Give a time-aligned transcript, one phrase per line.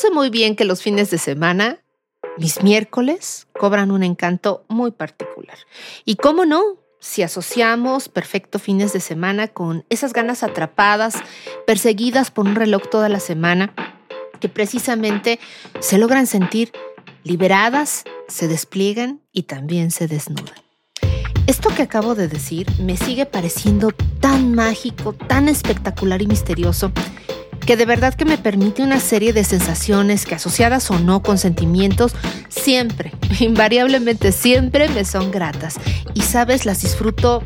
[0.00, 1.82] sé muy bien que los fines de semana,
[2.38, 5.58] mis miércoles, cobran un encanto muy particular.
[6.06, 6.62] Y cómo no,
[7.00, 11.16] si asociamos perfecto fines de semana con esas ganas atrapadas,
[11.66, 13.74] perseguidas por un reloj toda la semana,
[14.40, 15.38] que precisamente
[15.80, 16.72] se logran sentir
[17.22, 20.56] liberadas, se despliegan y también se desnudan.
[21.46, 23.90] Esto que acabo de decir me sigue pareciendo
[24.20, 26.90] tan mágico, tan espectacular y misterioso,
[27.60, 31.38] que de verdad que me permite una serie de sensaciones que asociadas o no con
[31.38, 32.12] sentimientos,
[32.48, 35.76] siempre, invariablemente siempre me son gratas
[36.14, 37.42] y sabes, las disfruto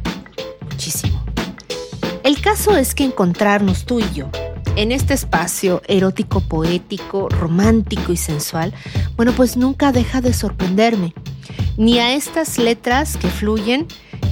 [0.63, 1.23] muchísimo.
[2.23, 4.31] El caso es que encontrarnos tú y yo
[4.77, 8.73] en este espacio erótico, poético, romántico y sensual,
[9.17, 11.15] bueno, pues nunca deja de sorprenderme
[11.77, 13.87] ni a estas letras que fluyen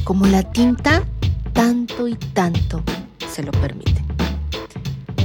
[0.05, 1.05] como la tinta
[1.53, 2.83] tanto y tanto
[3.33, 4.02] se lo permiten.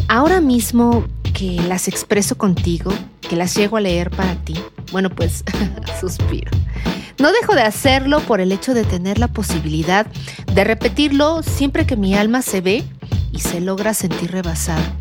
[0.09, 4.55] Ahora mismo que las expreso contigo, que las llego a leer para ti,
[4.91, 5.43] bueno, pues
[5.99, 6.49] suspiro.
[7.19, 10.07] No dejo de hacerlo por el hecho de tener la posibilidad
[10.53, 12.83] de repetirlo siempre que mi alma se ve
[13.33, 14.93] y se logra sentir rebasada.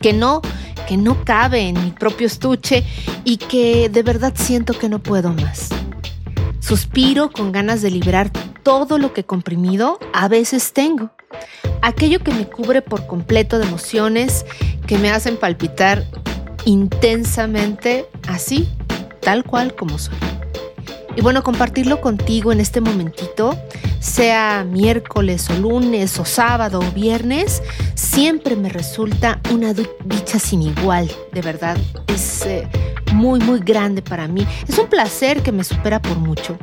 [0.00, 0.42] Que no,
[0.88, 2.84] que no cabe en mi propio estuche
[3.24, 5.68] y que de verdad siento que no puedo más.
[6.58, 8.30] Suspiro con ganas de liberar
[8.64, 11.10] todo lo que comprimido a veces tengo.
[11.82, 14.46] Aquello que me cubre por completo de emociones
[14.86, 16.04] que me hacen palpitar
[16.64, 18.68] intensamente así,
[19.20, 20.16] tal cual como soy.
[21.14, 23.58] Y bueno, compartirlo contigo en este momentito,
[24.00, 27.62] sea miércoles o lunes o sábado o viernes,
[27.94, 31.76] siempre me resulta una dicha sin igual, de verdad.
[32.06, 32.46] Es...
[32.46, 32.66] Eh,
[33.12, 34.46] muy, muy grande para mí.
[34.68, 36.58] Es un placer que me supera por mucho.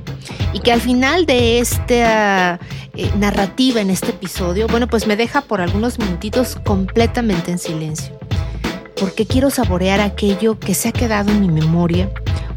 [0.54, 2.60] Y que al final de esta
[2.96, 8.18] eh, narrativa en este episodio, bueno, pues me deja por algunos minutitos completamente en silencio.
[9.00, 12.10] Porque quiero saborear aquello que se ha quedado en mi memoria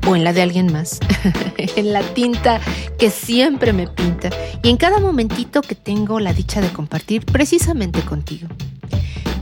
[0.06, 0.98] o en la de alguien más,
[1.56, 2.60] en la tinta
[2.98, 4.30] que siempre me pinta
[4.62, 8.48] y en cada momentito que tengo la dicha de compartir precisamente contigo.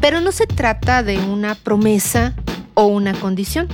[0.00, 2.34] Pero no se trata de una promesa
[2.74, 3.68] o una condición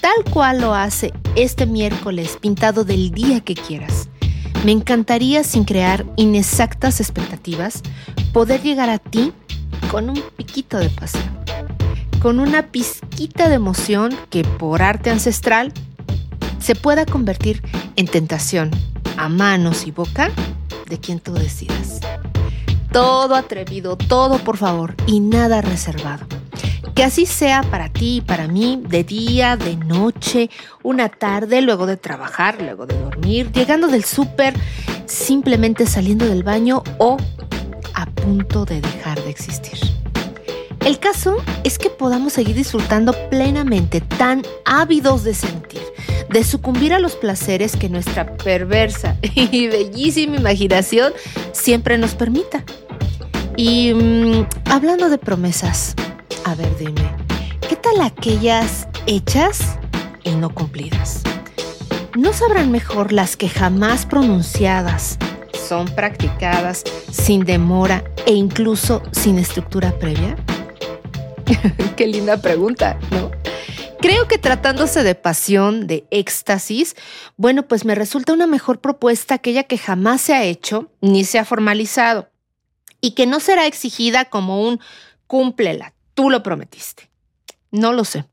[0.00, 4.08] tal cual lo hace este miércoles pintado del día que quieras.
[4.64, 7.82] Me encantaría, sin crear inexactas expectativas,
[8.32, 9.32] poder llegar a ti
[9.90, 11.38] con un piquito de pasión,
[12.20, 15.72] con una pizquita de emoción que por arte ancestral
[16.58, 17.62] se pueda convertir
[17.96, 18.70] en tentación
[19.16, 20.30] a manos y boca
[20.88, 22.00] de quien tú decidas.
[22.92, 26.37] Todo atrevido, todo por favor y nada reservado.
[26.98, 30.50] Que así sea para ti y para mí, de día, de noche,
[30.82, 34.52] una tarde, luego de trabajar, luego de dormir, llegando del súper,
[35.06, 37.16] simplemente saliendo del baño o
[37.94, 39.78] a punto de dejar de existir.
[40.84, 45.82] El caso es que podamos seguir disfrutando plenamente, tan ávidos de sentir,
[46.28, 51.12] de sucumbir a los placeres que nuestra perversa y bellísima imaginación
[51.52, 52.64] siempre nos permita.
[53.56, 55.94] Y mm, hablando de promesas,
[56.48, 57.14] a ver, dime,
[57.68, 59.78] ¿qué tal aquellas hechas
[60.24, 61.20] y no cumplidas?
[62.16, 65.18] ¿No sabrán mejor las que jamás pronunciadas
[65.52, 70.36] son practicadas sin demora e incluso sin estructura previa?
[71.96, 73.30] Qué linda pregunta, ¿no?
[74.00, 76.96] Creo que tratándose de pasión, de éxtasis,
[77.36, 81.38] bueno, pues me resulta una mejor propuesta aquella que jamás se ha hecho ni se
[81.38, 82.30] ha formalizado
[83.02, 84.80] y que no será exigida como un
[85.26, 87.08] cúmplela, Tú lo prometiste.
[87.70, 88.24] No lo sé.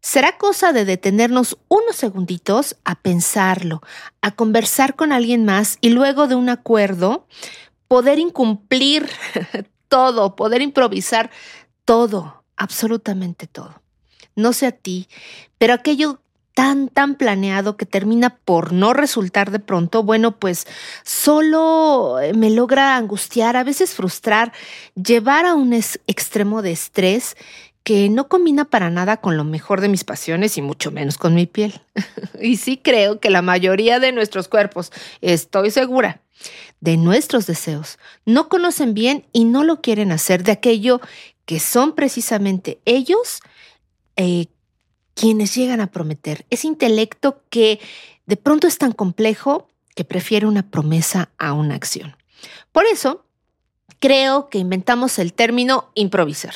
[0.00, 3.82] Será cosa de detenernos unos segunditos a pensarlo,
[4.20, 7.26] a conversar con alguien más y luego de un acuerdo
[7.88, 9.10] poder incumplir
[9.88, 11.32] todo, poder improvisar
[11.84, 13.82] todo, absolutamente todo.
[14.36, 15.08] No sé a ti,
[15.58, 16.20] pero aquello
[16.56, 20.66] tan, tan planeado que termina por no resultar de pronto, bueno, pues
[21.04, 24.54] solo eh, me logra angustiar, a veces frustrar,
[24.94, 27.36] llevar a un extremo de estrés
[27.84, 31.34] que no combina para nada con lo mejor de mis pasiones y mucho menos con
[31.34, 31.82] mi piel.
[32.40, 36.22] y sí creo que la mayoría de nuestros cuerpos, estoy segura,
[36.80, 41.02] de nuestros deseos, no conocen bien y no lo quieren hacer de aquello
[41.44, 43.40] que son precisamente ellos
[44.16, 44.46] eh,
[45.16, 47.80] quienes llegan a prometer, ese intelecto que
[48.26, 52.16] de pronto es tan complejo que prefiere una promesa a una acción.
[52.70, 53.24] Por eso,
[53.98, 56.54] creo que inventamos el término improvisar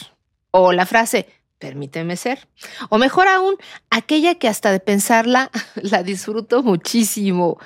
[0.51, 1.27] o la frase
[1.59, 2.49] permíteme ser.
[2.89, 3.57] O mejor aún,
[3.91, 7.59] aquella que hasta de pensarla la disfruto muchísimo.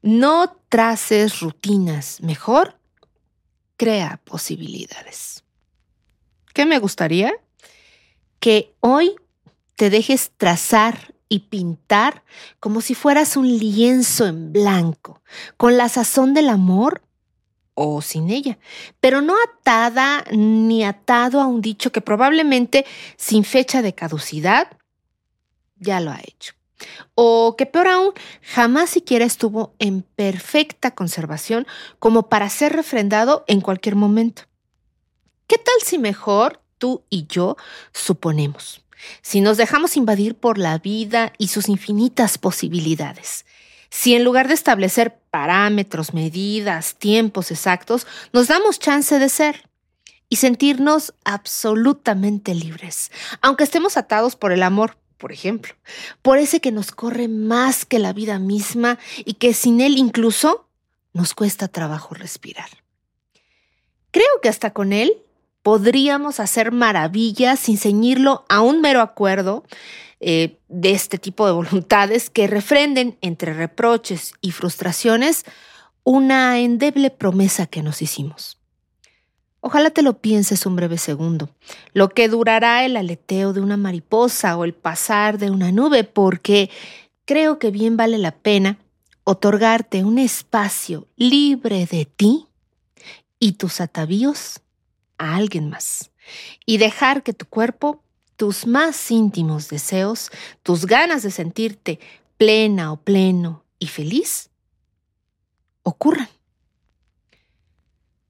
[0.00, 2.76] No traces rutinas, mejor
[3.76, 5.44] crea posibilidades.
[6.54, 7.32] ¿Qué me gustaría?
[8.40, 9.14] Que hoy
[9.82, 12.22] te dejes trazar y pintar
[12.60, 15.20] como si fueras un lienzo en blanco,
[15.56, 17.02] con la sazón del amor
[17.74, 18.60] o sin ella,
[19.00, 22.86] pero no atada ni atado a un dicho que probablemente
[23.16, 24.68] sin fecha de caducidad
[25.74, 26.52] ya lo ha hecho.
[27.16, 31.66] O que peor aún, jamás siquiera estuvo en perfecta conservación
[31.98, 34.42] como para ser refrendado en cualquier momento.
[35.48, 37.56] ¿Qué tal si mejor tú y yo
[37.92, 38.81] suponemos?
[39.22, 43.44] Si nos dejamos invadir por la vida y sus infinitas posibilidades,
[43.90, 49.68] si en lugar de establecer parámetros, medidas, tiempos exactos, nos damos chance de ser
[50.28, 53.12] y sentirnos absolutamente libres,
[53.42, 55.74] aunque estemos atados por el amor, por ejemplo,
[56.22, 60.66] por ese que nos corre más que la vida misma y que sin él incluso
[61.12, 62.70] nos cuesta trabajo respirar.
[64.10, 65.22] Creo que hasta con él
[65.62, 69.64] podríamos hacer maravillas sin ceñirlo a un mero acuerdo
[70.20, 75.44] eh, de este tipo de voluntades que refrenden entre reproches y frustraciones
[76.04, 78.58] una endeble promesa que nos hicimos.
[79.60, 81.48] Ojalá te lo pienses un breve segundo,
[81.92, 86.68] lo que durará el aleteo de una mariposa o el pasar de una nube, porque
[87.24, 88.78] creo que bien vale la pena
[89.22, 92.48] otorgarte un espacio libre de ti
[93.38, 94.60] y tus atavíos
[95.22, 96.10] a alguien más
[96.66, 98.02] y dejar que tu cuerpo
[98.36, 100.30] tus más íntimos deseos,
[100.64, 102.00] tus ganas de sentirte
[102.38, 104.50] plena o pleno y feliz,
[105.84, 106.28] ocurran.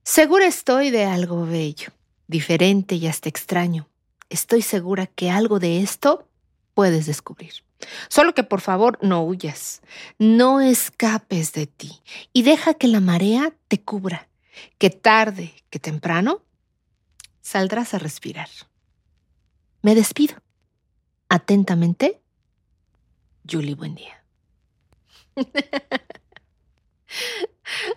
[0.03, 1.89] Segura estoy de algo bello,
[2.27, 3.89] diferente y hasta extraño.
[4.29, 6.27] Estoy segura que algo de esto
[6.75, 7.53] puedes descubrir.
[8.07, 9.81] Solo que por favor no huyas,
[10.19, 12.01] no escapes de ti
[12.33, 14.29] y deja que la marea te cubra,
[14.77, 16.43] que tarde, que temprano,
[17.43, 18.49] saldrás a respirar.
[19.83, 20.35] Me despido.
[21.29, 22.19] Atentamente,
[23.47, 24.23] Julie, buen día.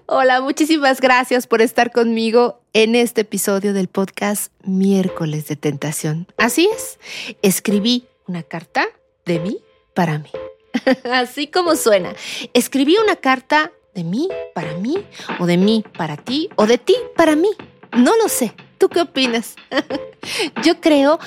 [0.07, 6.27] Hola, muchísimas gracias por estar conmigo en este episodio del podcast Miércoles de Tentación.
[6.37, 6.99] Así es,
[7.43, 8.87] escribí una carta
[9.25, 9.59] de mí
[9.95, 10.31] para mí.
[11.13, 12.15] Así como suena,
[12.53, 15.05] escribí una carta de mí para mí,
[15.39, 17.51] o de mí para ti, o de ti para mí.
[17.93, 18.55] No lo sé.
[18.79, 19.57] ¿Tú qué opinas?
[20.65, 21.19] Yo creo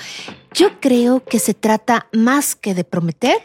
[0.53, 3.37] yo creo que se trata más que de prometer,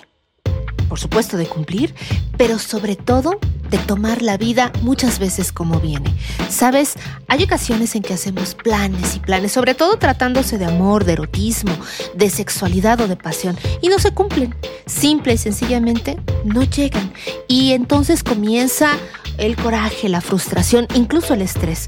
[0.88, 1.94] por supuesto de cumplir,
[2.38, 3.38] pero sobre todo
[3.70, 6.14] de tomar la vida muchas veces como viene.
[6.48, 6.94] Sabes,
[7.28, 11.76] hay ocasiones en que hacemos planes y planes, sobre todo tratándose de amor, de erotismo,
[12.14, 14.54] de sexualidad o de pasión, y no se cumplen.
[14.86, 17.12] Simple y sencillamente no llegan.
[17.48, 18.96] Y entonces comienza
[19.36, 21.86] el coraje, la frustración, incluso el estrés.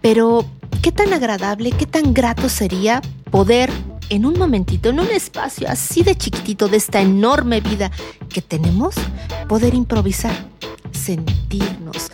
[0.00, 0.46] Pero,
[0.86, 3.02] ¿qué tan agradable, qué tan grato sería
[3.32, 3.72] poder
[4.08, 7.90] en un momentito, en un espacio así de chiquitito de esta enorme vida
[8.28, 8.94] que tenemos,
[9.48, 10.46] poder improvisar,
[10.92, 12.12] sentirnos,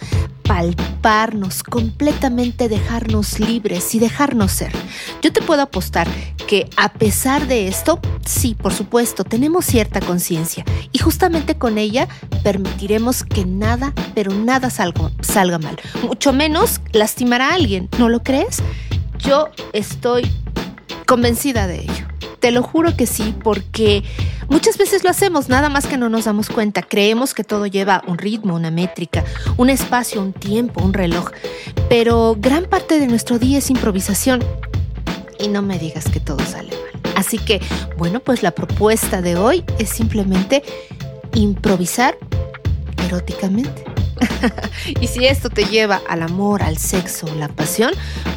[0.62, 4.72] palparnos, completamente dejarnos libres y dejarnos ser.
[5.20, 6.06] Yo te puedo apostar
[6.46, 12.06] que a pesar de esto, sí, por supuesto, tenemos cierta conciencia y justamente con ella
[12.44, 18.22] permitiremos que nada, pero nada salga, salga mal, mucho menos lastimar a alguien, ¿no lo
[18.22, 18.62] crees?
[19.18, 20.30] Yo estoy
[21.06, 22.06] convencida de ello.
[22.38, 24.04] Te lo juro que sí, porque
[24.52, 26.82] muchas veces lo hacemos, nada más que no nos damos cuenta.
[26.82, 29.24] Creemos que todo lleva un ritmo, una métrica,
[29.56, 31.30] un espacio, un tiempo, un reloj.
[31.88, 34.44] Pero gran parte de nuestro día es improvisación.
[35.40, 37.14] Y no me digas que todo sale mal.
[37.16, 37.60] Así que,
[37.96, 40.62] bueno, pues la propuesta de hoy es simplemente
[41.34, 42.16] improvisar
[43.04, 43.91] eróticamente.
[45.00, 47.92] y si esto te lleva al amor, al sexo, la pasión,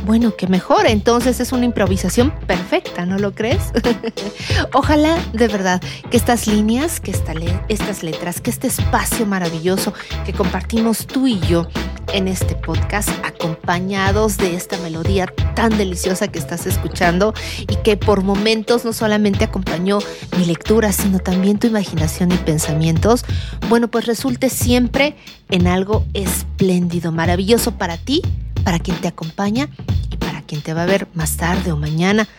[0.06, 0.86] bueno, que mejor.
[0.88, 3.72] Entonces es una improvisación perfecta, ¿no lo crees?
[4.74, 9.94] Ojalá de verdad que estas líneas, que estas letras, que este espacio maravilloso
[10.26, 11.68] que compartimos tú y yo
[12.16, 18.24] en este podcast, acompañados de esta melodía tan deliciosa que estás escuchando y que por
[18.24, 20.00] momentos no solamente acompañó
[20.38, 23.26] mi lectura, sino también tu imaginación y pensamientos,
[23.68, 25.18] bueno, pues resulte siempre
[25.50, 28.22] en algo espléndido, maravilloso para ti,
[28.64, 29.68] para quien te acompaña
[30.10, 32.30] y para quien te va a ver más tarde o mañana,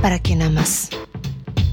[0.00, 0.88] para quien amas,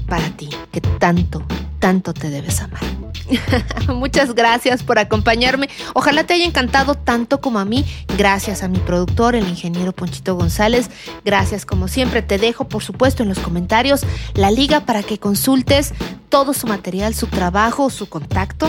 [0.06, 1.42] para ti, que tanto,
[1.78, 3.03] tanto te debes amar.
[3.88, 5.68] Muchas gracias por acompañarme.
[5.94, 7.84] Ojalá te haya encantado tanto como a mí.
[8.16, 10.90] Gracias a mi productor, el ingeniero Ponchito González.
[11.24, 12.22] Gracias como siempre.
[12.22, 14.02] Te dejo, por supuesto, en los comentarios
[14.34, 15.92] la liga para que consultes
[16.28, 18.68] todo su material, su trabajo, su contacto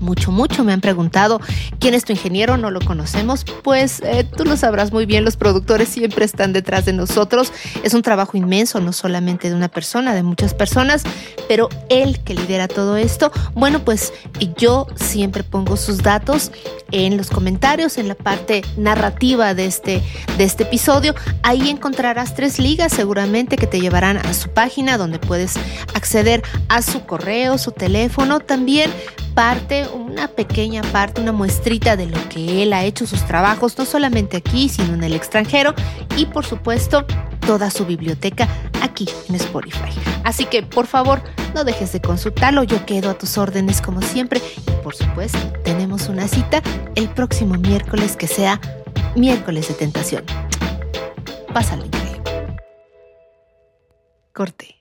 [0.00, 0.64] mucho, mucho.
[0.64, 1.40] Me han preguntado
[1.78, 3.44] quién es tu ingeniero, no lo conocemos.
[3.62, 7.52] Pues eh, tú lo sabrás muy bien, los productores siempre están detrás de nosotros.
[7.82, 11.02] Es un trabajo inmenso, no solamente de una persona, de muchas personas,
[11.48, 14.12] pero él que lidera todo esto, bueno, pues
[14.56, 16.50] yo siempre pongo sus datos
[16.90, 20.02] en los comentarios, en la parte narrativa de este,
[20.36, 21.14] de este episodio.
[21.42, 25.54] Ahí encontrarás tres ligas seguramente que te llevarán a su página donde puedes
[25.94, 28.40] acceder a su correo, su teléfono.
[28.40, 28.90] También
[29.38, 33.84] parte, una pequeña parte, una muestrita de lo que él ha hecho, sus trabajos, no
[33.84, 35.74] solamente aquí, sino en el extranjero.
[36.16, 37.06] Y por supuesto,
[37.46, 38.48] toda su biblioteca
[38.82, 39.92] aquí en Spotify.
[40.24, 41.22] Así que por favor,
[41.54, 46.08] no dejes de consultarlo, yo quedo a tus órdenes como siempre y por supuesto tenemos
[46.08, 46.60] una cita
[46.96, 48.60] el próximo miércoles que sea
[49.14, 50.24] miércoles de tentación.
[51.54, 52.58] Pásale increíble.
[54.32, 54.77] Corte.